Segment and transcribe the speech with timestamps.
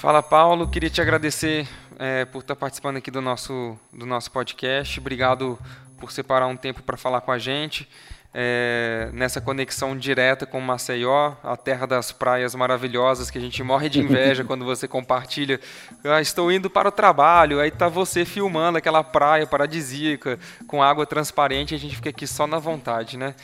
[0.00, 0.66] Fala, Paulo.
[0.66, 1.68] Queria te agradecer
[1.98, 4.98] é, por estar participando aqui do nosso, do nosso podcast.
[4.98, 5.58] Obrigado
[5.98, 7.86] por separar um tempo para falar com a gente.
[8.32, 13.90] É, nessa conexão direta com Maceió, a terra das praias maravilhosas que a gente morre
[13.90, 15.60] de inveja quando você compartilha.
[16.02, 21.04] Ah, estou indo para o trabalho, aí tá você filmando aquela praia paradisíaca com água
[21.04, 23.34] transparente, a gente fica aqui só na vontade, né?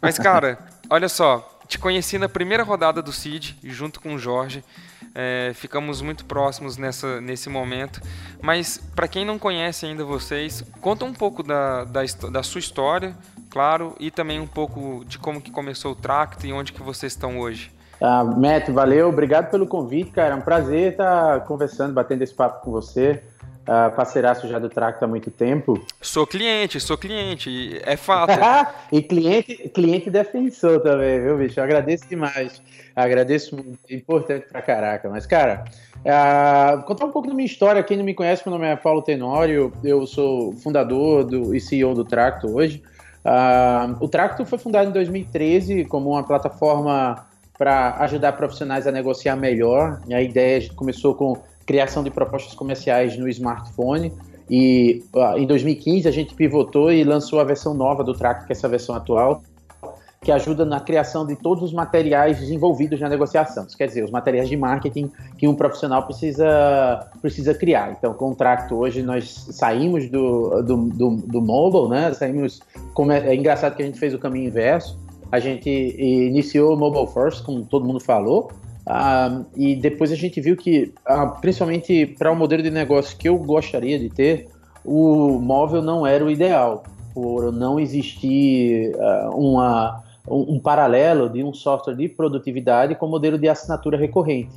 [0.00, 0.56] Mas cara,
[0.88, 4.62] olha só, te conheci na primeira rodada do CID junto com o Jorge.
[5.18, 8.02] É, ficamos muito próximos nessa, nesse momento.
[8.42, 13.16] Mas para quem não conhece ainda vocês, conta um pouco da, da, da, sua história,
[13.48, 17.14] claro, e também um pouco de como que começou o Tracto e onde que vocês
[17.14, 17.72] estão hoje.
[17.98, 20.34] Ah, Matt, valeu, obrigado pelo convite, cara.
[20.34, 23.22] É um prazer estar conversando, batendo esse papo com você.
[23.66, 25.84] Uh, parceiraço já do Tracto há muito tempo.
[26.00, 28.38] Sou cliente, sou cliente, é fato.
[28.92, 31.58] e cliente, cliente defensor também, viu, bicho?
[31.58, 32.62] Eu agradeço demais.
[32.94, 35.10] Agradeço muito, importante pra caraca.
[35.10, 35.64] Mas, cara,
[35.98, 37.82] uh, contar um pouco da minha história.
[37.82, 41.92] Quem não me conhece, meu nome é Paulo Tenório, eu sou fundador do, e CEO
[41.92, 42.80] do Tracto hoje.
[43.24, 47.26] Uh, o Tracto foi fundado em 2013 como uma plataforma
[47.58, 50.00] para ajudar profissionais a negociar melhor.
[50.08, 51.36] A ideia começou com
[51.66, 54.12] criação de propostas comerciais no smartphone.
[54.48, 58.52] E uh, em 2015 a gente pivotou e lançou a versão nova do Track, que
[58.52, 59.42] é essa versão atual,
[60.22, 63.66] que ajuda na criação de todos os materiais desenvolvidos na negociação.
[63.66, 67.92] Isso quer dizer, os materiais de marketing que um profissional precisa, precisa criar.
[67.98, 72.12] Então, com o Tract hoje nós saímos do, do, do, do mobile, né?
[72.14, 72.60] Saímos.
[73.12, 74.98] É, é engraçado que a gente fez o caminho inverso.
[75.30, 78.50] A gente iniciou o mobile first, como todo mundo falou,
[78.86, 83.28] ah, e depois a gente viu que, ah, principalmente para o modelo de negócio que
[83.28, 84.48] eu gostaria de ter,
[84.84, 91.42] o móvel não era o ideal, por não existir ah, uma, um, um, paralelo de
[91.42, 94.54] um software de produtividade com o modelo de assinatura recorrente.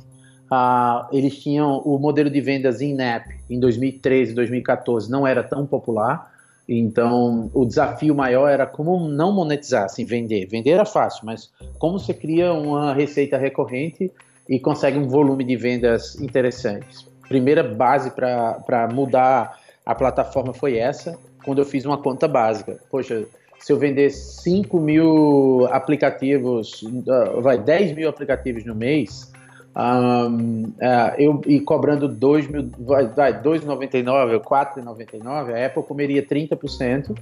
[1.10, 6.30] eles tinham o modelo de vendas in-app em 2013, 2014, não era tão popular,
[6.72, 10.46] então, o desafio maior era como não monetizar, assim, vender.
[10.46, 11.50] Vender era fácil, mas
[11.80, 14.12] como você cria uma receita recorrente
[14.48, 17.04] e consegue um volume de vendas interessantes.
[17.28, 22.78] Primeira base para mudar a plataforma foi essa, quando eu fiz uma conta básica.
[22.88, 23.24] Poxa,
[23.58, 29.32] se eu vender 5 mil aplicativos, ah, vai, 10 mil aplicativos no mês,
[29.76, 37.16] um, é, eu, e cobrando 2 mil, vai, vai 2,99 4,99, a Apple comeria 30%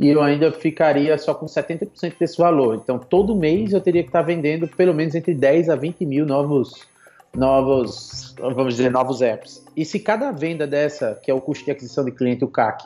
[0.00, 2.80] e eu ainda ficaria só com 70% desse valor.
[2.82, 6.26] Então, todo mês eu teria que estar vendendo pelo menos entre 10 a 20 mil
[6.26, 6.86] novos,
[7.34, 9.64] novos, vamos dizer, novos apps.
[9.76, 12.84] E se cada venda dessa, que é o custo de aquisição de cliente, o CAC,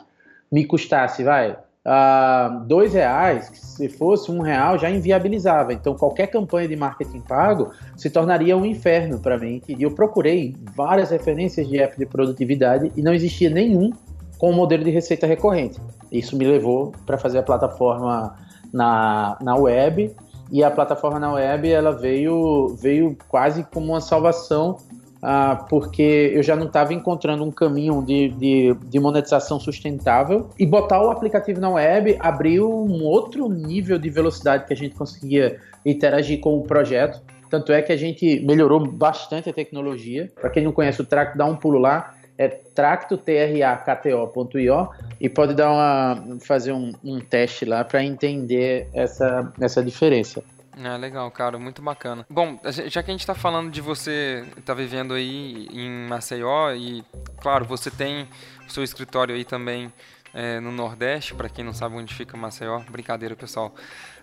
[0.51, 5.73] me custasse, vai, uh, dois reais, se fosse um real, já inviabilizava.
[5.73, 9.61] Então, qualquer campanha de marketing pago se tornaria um inferno para mim.
[9.67, 13.91] E eu procurei várias referências de app de produtividade e não existia nenhum
[14.37, 15.79] com o modelo de receita recorrente.
[16.11, 18.35] Isso me levou para fazer a plataforma
[18.73, 20.13] na, na web
[20.51, 24.77] e a plataforma na web ela veio, veio quase como uma salvação
[25.21, 30.49] ah, porque eu já não estava encontrando um caminho de, de, de, monetização sustentável.
[30.57, 34.95] E botar o aplicativo na web abriu um outro nível de velocidade que a gente
[34.95, 37.21] conseguia interagir com o projeto.
[37.49, 40.29] Tanto é que a gente melhorou bastante a tecnologia.
[40.39, 42.13] Para quem não conhece o Tracto, dá um pulo lá.
[42.37, 44.89] É tracto, T-R-A-K-T-O.io
[45.19, 50.43] e pode dar uma, fazer um, um teste lá para entender essa, essa diferença.
[50.79, 52.25] É, legal, cara, muito bacana.
[52.29, 57.03] Bom, já que a gente está falando de você tá vivendo aí em Maceió e,
[57.41, 58.27] claro, você tem
[58.67, 59.91] o seu escritório aí também
[60.33, 63.73] é, no Nordeste, para quem não sabe onde fica Maceió, brincadeira, pessoal.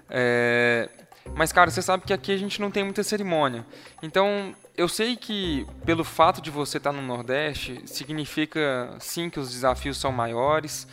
[0.09, 0.89] É,
[1.35, 3.67] mas, cara, você sabe que aqui a gente não tem muita cerimônia.
[4.03, 9.41] Então, eu sei que pelo fato de você estar tá no Nordeste, significa sim que
[9.41, 10.87] os desafios são maiores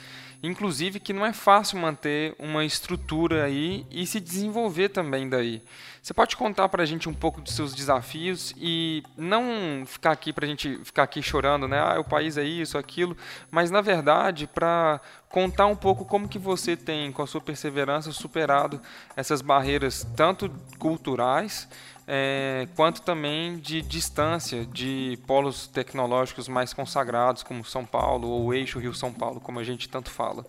[0.43, 5.61] Inclusive que não é fácil manter uma estrutura aí e se desenvolver também daí.
[6.01, 10.33] Você pode contar para a gente um pouco dos seus desafios e não ficar aqui
[10.33, 11.79] para a gente ficar aqui chorando, né?
[11.79, 13.15] Ah, o país é isso, aquilo,
[13.51, 14.99] mas na verdade para
[15.29, 18.81] contar um pouco como que você tem, com a sua perseverança, superado
[19.15, 20.49] essas barreiras tanto
[20.79, 21.69] culturais
[22.13, 28.53] é, quanto também de distância de polos tecnológicos mais consagrados, como São Paulo ou o
[28.53, 30.45] eixo Rio-São Paulo, como a gente tanto fala.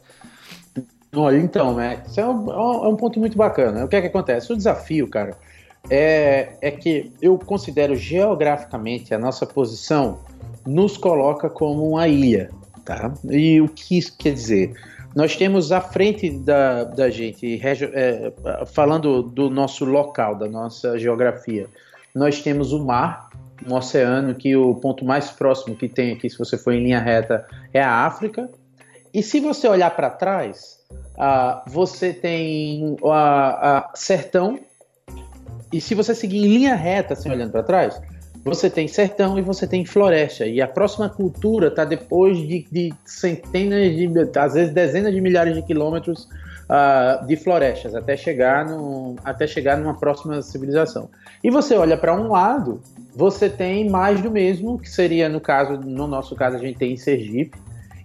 [1.14, 3.84] Olha, então, né, isso é um, é um ponto muito bacana.
[3.84, 4.52] O que é que acontece?
[4.52, 5.38] O desafio, cara,
[5.88, 10.18] é, é que eu considero geograficamente a nossa posição
[10.66, 12.50] nos coloca como uma ilha,
[12.84, 13.14] tá?
[13.30, 14.74] E o que isso quer dizer?
[15.14, 18.32] Nós temos à frente da, da gente, é,
[18.66, 21.68] falando do nosso local, da nossa geografia,
[22.14, 23.30] nós temos o mar,
[23.66, 27.00] um oceano que o ponto mais próximo que tem aqui, se você for em linha
[27.00, 28.50] reta, é a África.
[29.12, 33.12] E se você olhar para trás, uh, você tem o
[33.94, 34.58] sertão.
[35.72, 38.00] E se você seguir em linha reta, assim, olhando para trás,
[38.44, 40.46] você tem sertão e você tem floresta.
[40.46, 45.54] E a próxima cultura está depois de, de, centenas de, às vezes dezenas de milhares
[45.54, 46.28] de quilômetros
[46.68, 51.08] uh, de florestas até chegar, no, até chegar numa próxima civilização.
[51.42, 52.80] E você olha para um lado,
[53.14, 56.92] você tem mais do mesmo, que seria no caso, no nosso caso, a gente tem
[56.92, 57.56] em Sergipe.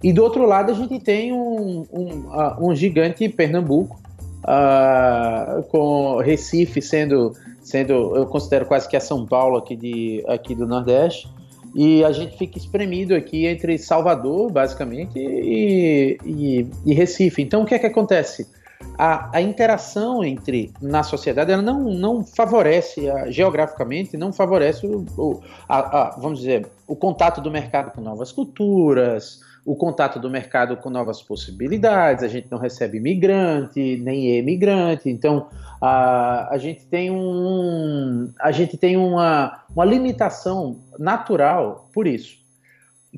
[0.02, 4.00] E do outro lado a gente tem um, um, uh, um gigante Pernambuco,
[4.44, 7.32] uh, com Recife sendo
[7.68, 11.28] sendo, eu considero quase que a São Paulo aqui, de, aqui do Nordeste,
[11.74, 17.42] e a gente fica espremido aqui entre Salvador, basicamente, e, e, e Recife.
[17.42, 18.48] Então, o que é que acontece?
[18.96, 25.04] A, a, interação entre na sociedade ela não, não favorece a, geograficamente não favorece o,
[25.16, 30.78] o a, vamos dizer o contato do mercado com novas culturas o contato do mercado
[30.78, 35.48] com novas possibilidades, a gente não recebe imigrante, nem emigrante, então
[35.78, 42.38] a, a gente tem, um, a gente tem uma, uma limitação natural por isso,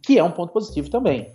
[0.02, 1.31] que é um ponto positivo também.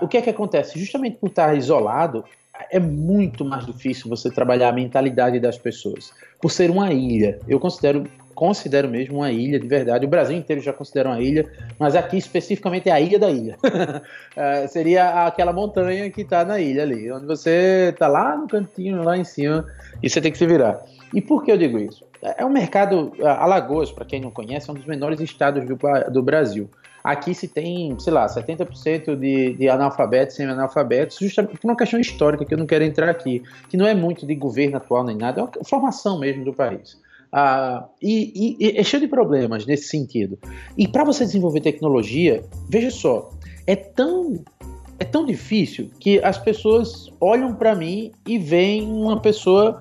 [0.00, 0.78] O que é que acontece?
[0.78, 2.24] Justamente por estar isolado,
[2.70, 6.10] é muito mais difícil você trabalhar a mentalidade das pessoas.
[6.40, 8.04] Por ser uma ilha, eu considero
[8.38, 10.06] considero mesmo uma ilha de verdade.
[10.06, 13.58] O Brasil inteiro já considera uma ilha, mas aqui especificamente é a ilha da ilha.
[14.36, 19.02] é, seria aquela montanha que está na ilha ali, onde você está lá no cantinho,
[19.02, 19.66] lá em cima,
[20.00, 20.80] e você tem que se virar.
[21.12, 22.06] E por que eu digo isso?
[22.22, 25.76] É um mercado, Alagoas, para quem não conhece, é um dos menores estados do,
[26.08, 26.70] do Brasil.
[27.02, 32.44] Aqui se tem, sei lá, 70% de, de analfabetos, semi-analfabetos, justamente por uma questão histórica
[32.44, 35.40] que eu não quero entrar aqui, que não é muito de governo atual nem nada,
[35.40, 36.96] é uma formação mesmo do país.
[37.32, 40.38] Ah, e, e, e é cheio de problemas nesse sentido.
[40.76, 43.30] E para você desenvolver tecnologia, veja só,
[43.66, 44.42] é tão
[44.98, 49.80] é tão difícil que as pessoas olham para mim e veem uma pessoa,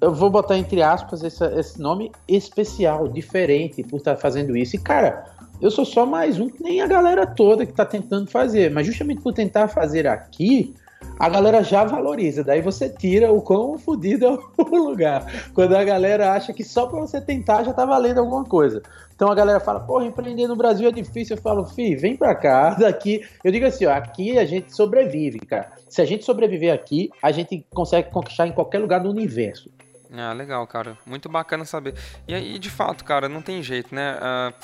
[0.00, 4.76] eu vou botar entre aspas esse, esse nome especial, diferente por estar tá fazendo isso.
[4.76, 5.24] E cara,
[5.60, 8.86] eu sou só mais um que nem a galera toda que está tentando fazer, mas
[8.86, 10.74] justamente por tentar fazer aqui,
[11.18, 12.44] a galera já valoriza.
[12.44, 14.30] Daí você tira o quão fodido é
[14.62, 15.26] o lugar.
[15.52, 18.82] Quando a galera acha que só para você tentar já tá valendo alguma coisa.
[19.14, 21.36] Então a galera fala, porra, empreender no Brasil é difícil.
[21.36, 23.26] Eu falo, fi, vem pra cá, daqui.
[23.42, 25.72] Eu digo assim, ó, aqui a gente sobrevive, cara.
[25.88, 29.70] Se a gente sobreviver aqui, a gente consegue conquistar em qualquer lugar do universo.
[30.12, 30.96] Ah, legal, cara.
[31.04, 31.94] Muito bacana saber.
[32.26, 34.16] E aí, de fato, cara, não tem jeito, né?
[34.16, 34.54] Uh,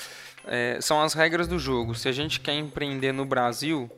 [0.47, 1.95] é, são as regras do jogo.
[1.95, 3.91] Se a gente quer empreender no Brasil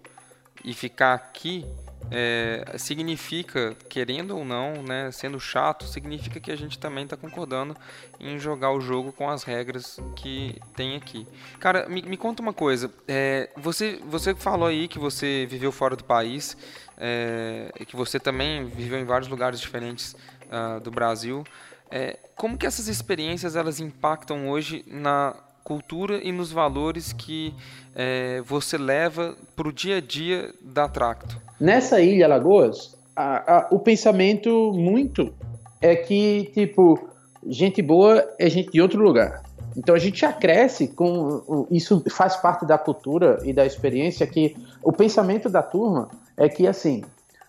[0.65, 1.65] e ficar aqui,
[2.11, 7.77] é, significa, querendo ou não, né, sendo chato, significa que a gente também está concordando
[8.21, 11.27] em jogar o jogo com as regras que tem aqui.
[11.59, 12.91] Cara, me, me conta uma coisa.
[13.09, 16.57] É, você, você falou aí que você viveu fora do país,
[16.97, 20.17] é, que você também viveu em vários lugares diferentes
[20.47, 21.45] uh, do Brasil.
[21.91, 25.37] É, como que essas experiências elas impactam hoje na
[25.67, 27.53] cultura e nos valores que
[27.93, 31.41] é, você leva para o dia a dia da Tracto?
[31.61, 35.35] Nessa ilha Lagoas, a, a, o pensamento muito
[35.83, 37.09] é que, tipo,
[37.49, 39.43] gente boa é gente de outro lugar.
[39.77, 41.67] Então a gente já cresce com.
[41.69, 46.67] Isso faz parte da cultura e da experiência que o pensamento da turma é que,
[46.67, 47.03] assim,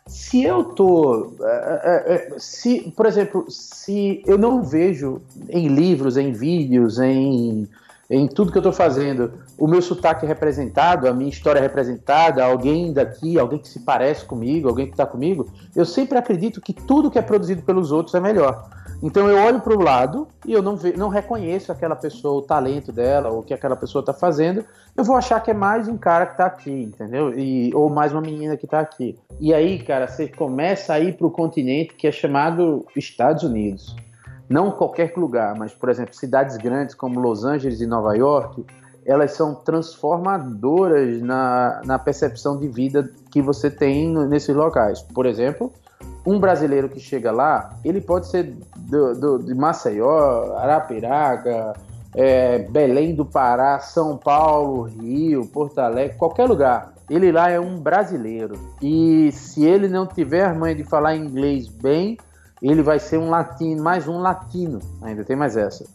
[0.08, 1.34] se eu tô.
[1.40, 7.68] É, é, se, por exemplo, se eu não vejo em livros, em vídeos, em
[8.10, 11.62] em tudo que eu estou fazendo, o meu sotaque é representado, a minha história é
[11.62, 16.62] representada, alguém daqui, alguém que se parece comigo, alguém que está comigo, eu sempre acredito
[16.62, 18.70] que tudo que é produzido pelos outros é melhor.
[19.04, 22.42] Então eu olho para o lado e eu não, ve, não reconheço aquela pessoa, o
[22.42, 24.64] talento dela, ou o que aquela pessoa está fazendo,
[24.96, 27.38] eu vou achar que é mais um cara que está aqui, entendeu?
[27.38, 29.20] E, ou mais uma menina que está aqui.
[29.40, 33.96] E aí, cara, você começa a ir para o continente que é chamado Estados Unidos
[34.50, 38.66] não qualquer lugar, mas, por exemplo, cidades grandes como Los Angeles e Nova York,
[39.06, 45.02] elas são transformadoras na, na percepção de vida que você tem nesses locais.
[45.02, 45.72] Por exemplo,
[46.26, 51.74] um brasileiro que chega lá, ele pode ser do, do, de Maceió, Arapiraca,
[52.14, 56.94] é, Belém do Pará, São Paulo, Rio, Porto Alegre, qualquer lugar.
[57.10, 58.60] Ele lá é um brasileiro.
[58.82, 62.18] E se ele não tiver a mãe de falar inglês bem,
[62.62, 65.86] ele vai ser um latino, mais um latino, ainda tem mais essa.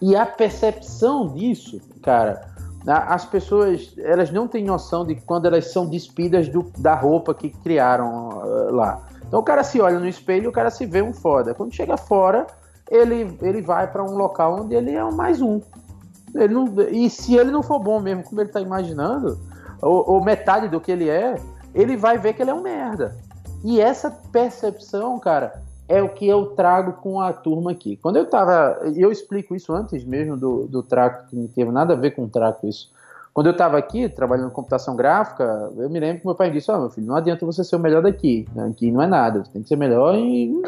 [0.00, 2.48] E a percepção disso, cara,
[2.86, 7.50] as pessoas elas não têm noção de quando elas são despidas do, da roupa que
[7.50, 9.02] criaram uh, lá.
[9.26, 11.54] Então o cara se olha no espelho, o cara se vê um foda.
[11.54, 12.46] Quando chega fora,
[12.90, 15.60] ele, ele vai para um local onde ele é um mais um.
[16.34, 19.38] ele não, e se ele não for bom mesmo, como ele tá imaginando,
[19.82, 21.36] ou, ou metade do que ele é,
[21.74, 23.16] ele vai ver que ele é um merda.
[23.64, 27.96] E essa percepção, cara, é o que eu trago com a turma aqui.
[27.96, 28.80] Quando eu tava.
[28.96, 32.28] Eu explico isso antes mesmo do, do que não teve nada a ver com o
[32.28, 32.90] trato isso.
[33.32, 36.70] Quando eu estava aqui, trabalhando em computação gráfica, eu me lembro que meu pai disse:
[36.70, 38.48] Ó, oh, meu filho, não adianta você ser o melhor daqui.
[38.70, 39.44] Aqui não é nada.
[39.44, 40.60] Você tem que ser melhor e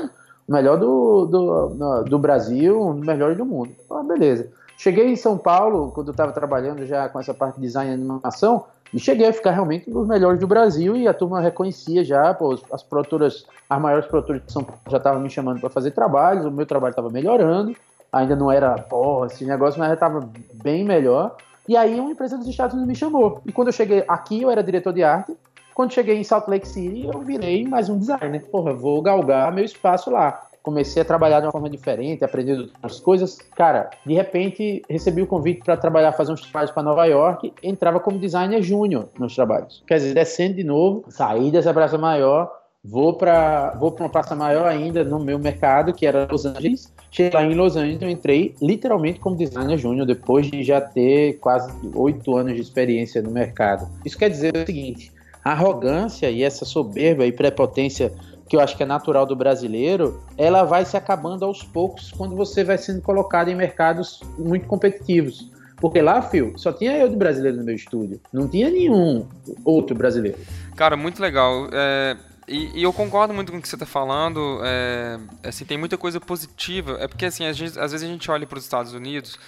[0.48, 3.70] melhor do, do, do Brasil, melhor do mundo.
[3.90, 4.50] Ah, beleza.
[4.78, 7.94] Cheguei em São Paulo, quando eu estava trabalhando já com essa parte de design e
[7.94, 12.32] animação, e cheguei a ficar realmente dos melhores do Brasil e a turma reconhecia já,
[12.32, 15.90] pô, as produtoras, as maiores produtoras de São Paulo já estavam me chamando para fazer
[15.90, 17.74] trabalhos, o meu trabalho estava melhorando,
[18.12, 20.26] ainda não era, porra, esse negócio, mas já estava
[20.62, 21.36] bem melhor.
[21.66, 23.42] E aí uma empresa dos Estados Unidos me chamou.
[23.44, 25.36] E quando eu cheguei aqui, eu era diretor de arte.
[25.74, 28.42] Quando cheguei em Salt Lake City, eu virei mais um designer.
[28.46, 33.00] Porra, vou galgar meu espaço lá comecei a trabalhar de uma forma diferente, aprendendo outras
[33.00, 33.38] coisas.
[33.56, 37.98] Cara, de repente recebi o convite para trabalhar, fazer uns trabalhos para Nova York, entrava
[37.98, 39.82] como designer júnior nos trabalhos.
[39.86, 42.52] Quer dizer, descendo de novo, saí dessa praça maior,
[42.84, 46.92] vou para vou para uma praça maior ainda no meu mercado, que era Los Angeles.
[47.10, 51.38] Cheguei lá em Los Angeles, eu entrei literalmente como designer júnior, depois de já ter
[51.38, 53.88] quase oito anos de experiência no mercado.
[54.04, 55.10] Isso quer dizer o seguinte:
[55.42, 58.12] a arrogância e essa soberba e prepotência
[58.48, 62.34] que eu acho que é natural do brasileiro, ela vai se acabando aos poucos quando
[62.34, 65.50] você vai sendo colocado em mercados muito competitivos.
[65.76, 68.20] Porque lá, Phil, só tinha eu de brasileiro no meu estúdio.
[68.32, 69.26] Não tinha nenhum
[69.64, 70.38] outro brasileiro.
[70.74, 71.68] Cara, muito legal.
[71.72, 72.16] É,
[72.48, 74.60] e, e, eu concordo muito com o que você está falando.
[74.64, 76.96] É, assim, tem muita coisa positiva.
[76.98, 79.38] É porque, assim, às vezes a gente olha para os Estados Unidos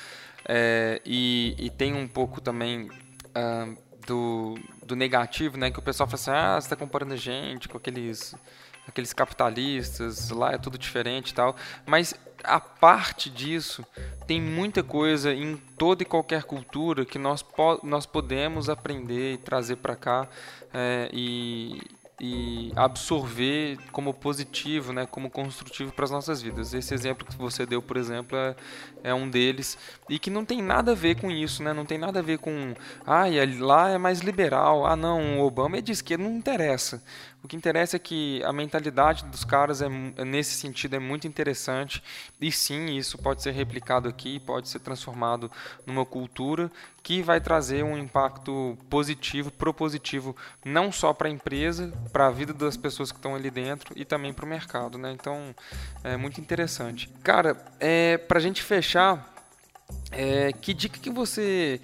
[0.46, 3.76] é, e, e, tem um pouco também uh,
[4.06, 5.70] do, do negativo, né?
[5.70, 8.34] Que o pessoal fala assim, ah, você está comparando a gente com aqueles
[8.86, 11.56] aqueles capitalistas, lá é tudo diferente e tal.
[11.86, 13.84] Mas a parte disso,
[14.26, 19.38] tem muita coisa em toda e qualquer cultura que nós, po nós podemos aprender e
[19.38, 20.28] trazer para cá.
[20.72, 21.80] É, e,
[22.20, 26.74] e absorver como positivo, né, como construtivo para as nossas vidas.
[26.74, 28.54] Esse exemplo que você deu, por exemplo, é,
[29.02, 31.72] é, um deles e que não tem nada a ver com isso, né?
[31.72, 32.74] Não tem nada a ver com,
[33.06, 33.24] ah,
[33.58, 37.02] lá é mais liberal, ah, não, o Obama é de esquerda, não interessa.
[37.42, 39.88] O que interessa é que a mentalidade dos caras é,
[40.24, 42.02] nesse sentido é muito interessante
[42.38, 45.50] e sim, isso pode ser replicado aqui, pode ser transformado
[45.86, 46.70] numa cultura
[47.02, 52.52] que vai trazer um impacto positivo, propositivo, não só para a empresa, para a vida
[52.52, 55.12] das pessoas que estão ali dentro e também para o mercado, né?
[55.12, 55.54] Então,
[56.02, 57.08] é muito interessante.
[57.22, 59.32] Cara, é, para a gente fechar,
[60.10, 61.80] é, que dica que você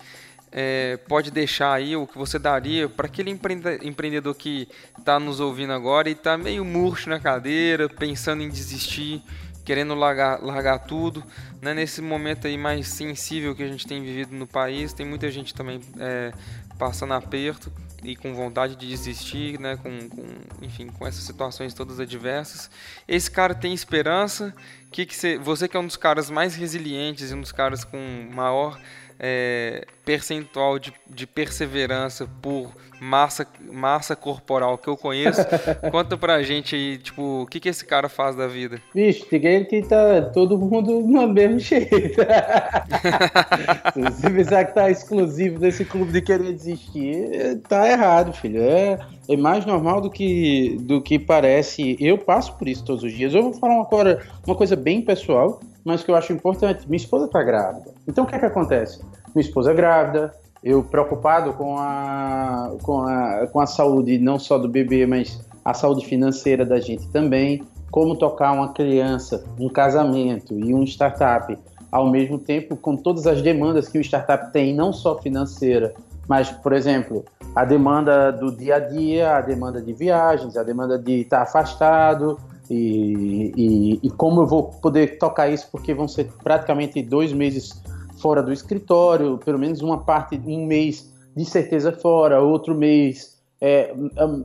[0.52, 4.68] é, pode deixar aí, o que você daria para aquele empreendedor que
[4.98, 9.22] está nos ouvindo agora e está meio murcho na cadeira, pensando em desistir,
[9.64, 11.22] querendo largar, largar tudo,
[11.60, 11.74] né?
[11.74, 15.52] nesse momento aí mais sensível que a gente tem vivido no país, tem muita gente
[15.52, 16.32] também é,
[16.78, 17.70] passando aperto
[18.06, 19.76] e com vontade de desistir, né?
[19.76, 20.24] Com, com,
[20.62, 22.70] enfim, com essas situações todas adversas.
[23.08, 24.54] Esse cara tem esperança.
[24.92, 27.84] Que que você, você que é um dos caras mais resilientes e um dos caras
[27.84, 27.98] com
[28.32, 28.80] maior
[29.18, 35.40] é, percentual de, de perseverança por massa, massa corporal que eu conheço.
[35.90, 38.80] Conta pra gente aí, tipo, o que, que esse cara faz da vida?
[38.94, 42.20] Bicho, tem que tá todo mundo no mesmo jeito.
[43.92, 48.62] Se você pensar que tá exclusivo desse clube de querer desistir, tá errado, filho.
[48.62, 51.96] É, é mais normal do que, do que parece.
[52.00, 53.34] Eu passo por isso todos os dias.
[53.34, 56.86] Eu vou falar agora uma coisa bem pessoal mas que eu acho importante.
[56.88, 57.94] Minha esposa está grávida.
[58.08, 59.00] Então o que é que acontece?
[59.34, 64.58] Minha esposa é grávida, eu preocupado com a, com a, com a saúde não só
[64.58, 67.62] do bebê, mas a saúde financeira da gente também.
[67.88, 71.56] Como tocar uma criança, um casamento e um startup
[71.90, 75.94] ao mesmo tempo, com todas as demandas que o startup tem, não só financeira,
[76.28, 77.24] mas, por exemplo,
[77.54, 82.38] a demanda do dia a dia, a demanda de viagens, a demanda de estar afastado,
[82.70, 87.82] e, e, e, como eu vou poder tocar isso, porque vão ser praticamente dois meses
[88.18, 93.94] fora do escritório, pelo menos uma parte, um mês de certeza fora, outro mês é,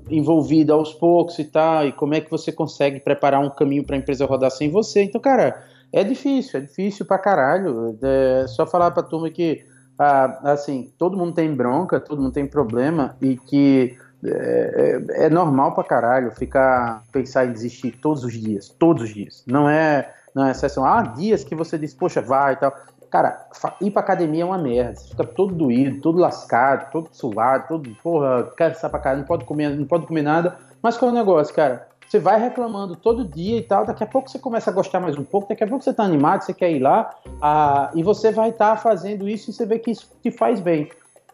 [0.10, 3.96] envolvido aos poucos e tal, e como é que você consegue preparar um caminho para
[3.96, 5.04] a empresa rodar sem você.
[5.04, 7.98] Então, cara, é difícil, é difícil pra caralho.
[8.02, 9.64] É só falar pra turma que,
[9.98, 15.30] ah, assim, todo mundo tem bronca, todo mundo tem problema, e que é, é, é,
[15.30, 19.44] normal pra caralho ficar pensar em desistir todos os dias, todos os dias.
[19.48, 20.86] Não é, não é exceção.
[20.86, 22.74] Há dias que você diz, poxa, vai e tal.
[23.10, 23.46] Cara,
[23.82, 24.96] ir pra academia é uma merda.
[24.96, 29.46] Você fica todo doído, todo lascado, todo suado, todo, porra, quer pra caralho, não pode
[29.46, 30.58] comer, não pode comer nada.
[30.82, 31.92] Mas qual é o negócio, cara?
[32.12, 35.18] você vai reclamando todo dia e tal, daqui a pouco você começa a gostar mais
[35.18, 38.34] um pouco, daqui a pouco você está animado, você quer ir lá, ah, e você
[38.34, 40.92] vai estar tá fazendo isso e você vê que isso te faz bem.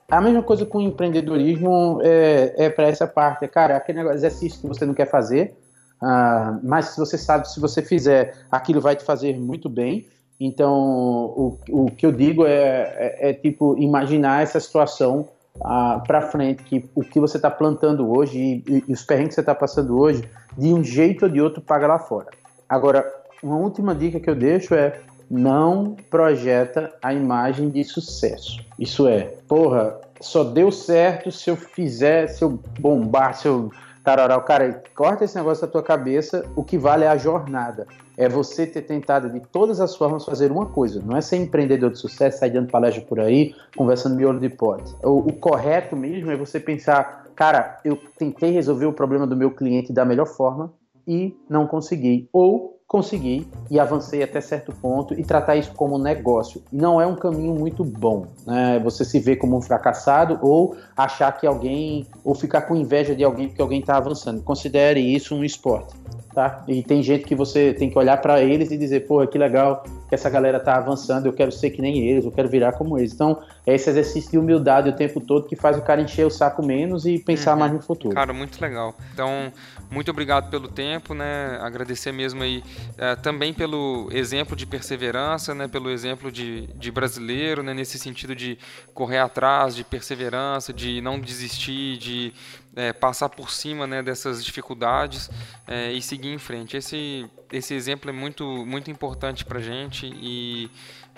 [0.10, 4.68] A mesma coisa com o empreendedorismo é, é para essa parte, cara, aquele exercício que
[4.68, 5.54] você não quer fazer,
[6.02, 10.08] ah, mas se você sabe, se você fizer, aquilo vai te fazer muito bem.
[10.40, 15.28] Então, o, o que eu digo é, é, é tipo imaginar essa situação
[15.62, 19.36] ah, para frente, que o que você está plantando hoje e, e os perrengues que
[19.36, 20.24] você está passando hoje,
[20.58, 22.28] de um jeito ou de outro, paga lá fora.
[22.70, 23.06] Agora,
[23.44, 28.60] uma última dica que eu deixo é não projeta a imagem de sucesso.
[28.80, 33.72] Isso é, porra, só deu certo se eu fizer, se eu bombar, se eu
[34.04, 34.42] tararau.
[34.42, 37.86] Cara, corta esse negócio da tua cabeça, o que vale é a jornada.
[38.16, 41.02] É você ter tentado de todas as formas fazer uma coisa.
[41.06, 44.96] Não é ser empreendedor de sucesso, sair dando palestra por aí, conversando miolo de pote.
[45.04, 49.52] O, o correto mesmo é você pensar, cara, eu tentei resolver o problema do meu
[49.52, 50.74] cliente da melhor forma
[51.06, 52.30] e não consegui.
[52.32, 56.64] Ou consegui e avancei até certo ponto e tratar isso como negócio.
[56.72, 58.80] Não é um caminho muito bom, né?
[58.84, 63.24] Você se vê como um fracassado ou achar que alguém, ou ficar com inveja de
[63.24, 64.42] alguém porque alguém está avançando.
[64.42, 65.94] Considere isso um esporte
[66.38, 66.64] tá?
[66.68, 69.84] E tem gente que você tem que olhar para eles e dizer, porra, que legal
[70.08, 72.98] que essa galera tá avançando, eu quero ser que nem eles, eu quero virar como
[72.98, 73.14] eles.
[73.14, 76.30] Então, é esse exercício de humildade o tempo todo que faz o cara encher o
[76.30, 77.60] saco menos e pensar uhum.
[77.60, 78.16] mais no futuro.
[78.16, 78.96] Cara, muito legal.
[79.14, 79.52] Então,
[79.92, 81.60] muito obrigado pelo tempo, né?
[81.62, 82.64] Agradecer mesmo aí
[82.98, 85.68] é, também pelo exemplo de perseverança, né?
[85.68, 87.74] Pelo exemplo de, de brasileiro, né?
[87.74, 88.58] Nesse sentido de
[88.94, 92.34] correr atrás, de perseverança, de não desistir, de
[92.78, 95.32] é, passar por cima né, dessas dificuldades
[95.68, 96.78] é, e seguir em frente.
[96.78, 100.70] Esse, esse exemplo é muito, muito importante para a gente e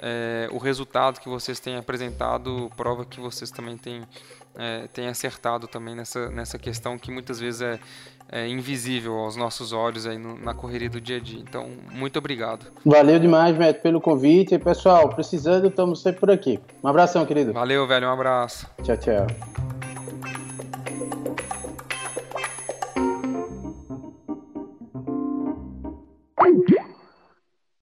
[0.02, 4.04] é, o resultado que vocês têm apresentado prova que vocês também têm,
[4.58, 7.78] é, têm acertado também nessa, nessa questão que muitas vezes é,
[8.32, 11.42] é invisível aos nossos olhos aí no, na correria do dia a dia.
[11.42, 12.68] Então, muito obrigado.
[12.86, 14.58] Valeu demais, Beto, pelo convite.
[14.58, 16.58] Pessoal, precisando, estamos sempre por aqui.
[16.82, 17.52] Um abração, querido.
[17.52, 18.08] Valeu, velho.
[18.08, 18.66] Um abraço.
[18.82, 19.79] Tchau, tchau.